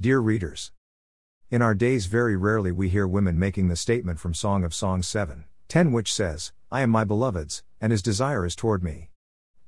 [0.00, 0.70] Dear readers,
[1.50, 5.08] in our days, very rarely we hear women making the statement from Song of Songs
[5.08, 9.10] 7 10, which says, I am my beloved's, and his desire is toward me.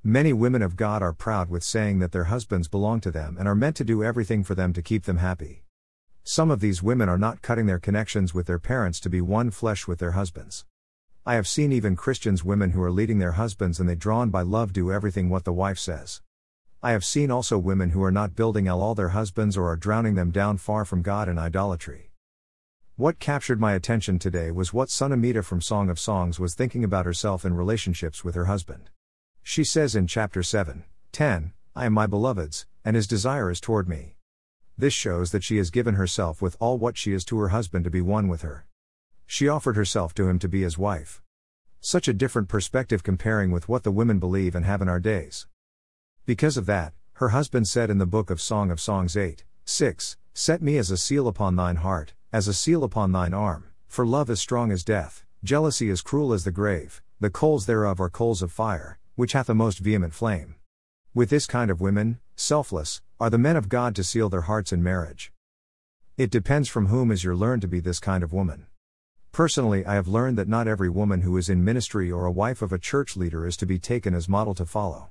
[0.04, 3.48] Many women of God are proud with saying that their husbands belong to them and
[3.48, 5.64] are meant to do everything for them to keep them happy.
[6.22, 9.50] Some of these women are not cutting their connections with their parents to be one
[9.50, 10.64] flesh with their husbands.
[11.26, 14.42] I have seen even Christians women who are leading their husbands and they drawn by
[14.42, 16.22] love do everything what the wife says.
[16.82, 20.14] I have seen also women who are not building all their husbands or are drowning
[20.14, 22.10] them down far from God in idolatry.
[22.96, 27.04] What captured my attention today was what Sunamita from Song of Songs was thinking about
[27.04, 28.88] herself in relationships with her husband.
[29.42, 33.86] She says in chapter 7, 10, I am my beloved's, and his desire is toward
[33.86, 34.16] me.
[34.78, 37.84] This shows that she has given herself with all what she is to her husband
[37.84, 38.64] to be one with her.
[39.26, 41.20] She offered herself to him to be his wife.
[41.78, 45.46] Such a different perspective comparing with what the women believe and have in our days.
[46.30, 50.16] Because of that, her husband said in the book of Song of Songs 8, 6,
[50.32, 54.06] Set me as a seal upon thine heart, as a seal upon thine arm, for
[54.06, 58.08] love is strong as death, jealousy is cruel as the grave, the coals thereof are
[58.08, 60.54] coals of fire, which hath a most vehement flame.
[61.14, 64.72] With this kind of women, selfless, are the men of God to seal their hearts
[64.72, 65.32] in marriage.
[66.16, 68.68] It depends from whom is your learned to be this kind of woman.
[69.32, 72.62] Personally, I have learned that not every woman who is in ministry or a wife
[72.62, 75.08] of a church leader is to be taken as model to follow.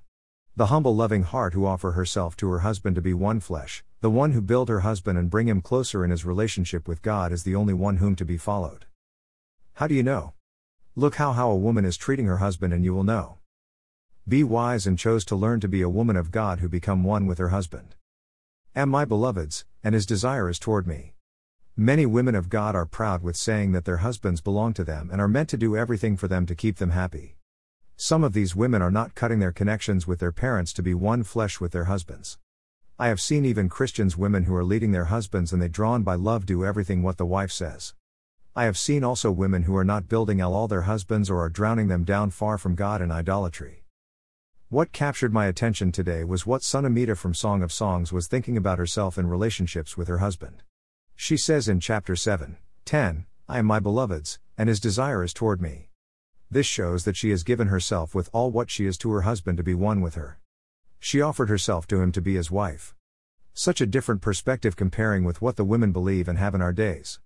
[0.59, 4.09] The humble loving heart who offer herself to her husband to be one flesh, the
[4.09, 7.43] one who build her husband and bring him closer in his relationship with God is
[7.43, 8.85] the only one whom to be followed.
[9.75, 10.33] How do you know?
[10.97, 13.37] Look how how a woman is treating her husband and you will know.
[14.27, 17.25] Be wise and chose to learn to be a woman of God who become one
[17.25, 17.95] with her husband.
[18.75, 21.13] Am my beloved's, and his desire is toward me.
[21.77, 25.21] Many women of God are proud with saying that their husbands belong to them and
[25.21, 27.37] are meant to do everything for them to keep them happy.
[28.01, 31.21] Some of these women are not cutting their connections with their parents to be one
[31.21, 32.37] flesh with their husbands.
[32.97, 36.15] I have seen even Christians women who are leading their husbands and they drawn by
[36.15, 37.93] love do everything what the wife says.
[38.55, 41.89] I have seen also women who are not building all their husbands or are drowning
[41.89, 43.83] them down far from God in idolatry.
[44.69, 48.79] What captured my attention today was what Sunamita from Song of Songs was thinking about
[48.79, 50.63] herself in relationships with her husband.
[51.17, 52.55] She says in chapter 7,
[52.85, 55.88] 10, I am my beloved's, and his desire is toward me.
[56.51, 59.57] This shows that she has given herself with all what she is to her husband
[59.57, 60.39] to be one with her.
[60.99, 62.95] She offered herself to him to be his wife.
[63.53, 67.19] Such a different perspective comparing with what the women believe and have in our days.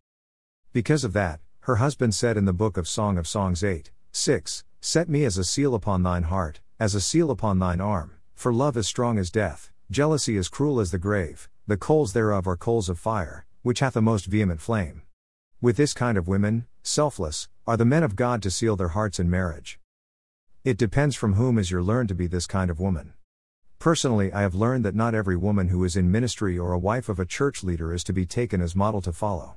[0.74, 4.66] Because of that, her husband said in the book of Song of Songs 8, 6,
[4.82, 8.52] Set me as a seal upon thine heart, as a seal upon thine arm, for
[8.52, 12.58] love is strong as death, jealousy is cruel as the grave, the coals thereof are
[12.58, 15.04] coals of fire, which hath a most vehement flame.
[15.64, 19.18] With this kind of women, selfless, are the men of God to seal their hearts
[19.18, 19.80] in marriage.
[20.66, 23.14] It depends from whom is your learn to be this kind of woman.
[23.80, 27.08] Personally, I have learned that not every woman who is in ministry or a wife
[27.08, 29.56] of a church leader is to be taken as model to follow.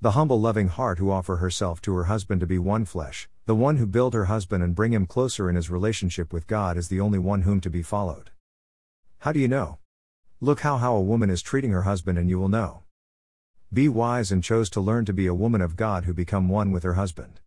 [0.00, 3.56] The humble loving heart who offer herself to her husband to be one flesh, the
[3.56, 6.86] one who build her husband and bring him closer in his relationship with God is
[6.86, 8.30] the only one whom to be followed.
[9.18, 9.78] How do you know?
[10.40, 12.84] Look how how a woman is treating her husband and you will know.
[13.72, 16.72] Be wise and chose to learn to be a woman of God who become one
[16.72, 17.38] with her husband.